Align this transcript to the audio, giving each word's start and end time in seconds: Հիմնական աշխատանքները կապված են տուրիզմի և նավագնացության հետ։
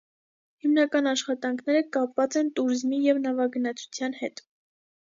Հիմնական 0.63 1.09
աշխատանքները 1.11 1.83
կապված 1.99 2.41
են 2.43 2.51
տուրիզմի 2.61 3.05
և 3.11 3.25
նավագնացության 3.29 4.21
հետ։ 4.25 4.49